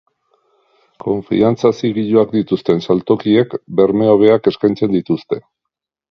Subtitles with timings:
[1.03, 5.39] Konfiantza zigiluak dituzten saltokiek berme hobeak eskaintzen dituzte.